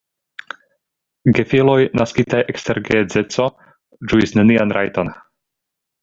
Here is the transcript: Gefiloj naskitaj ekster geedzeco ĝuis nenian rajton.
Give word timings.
Gefiloj 1.39 1.75
naskitaj 1.99 2.39
ekster 2.53 2.79
geedzeco 2.87 3.45
ĝuis 4.13 4.33
nenian 4.39 4.73
rajton. 4.79 5.13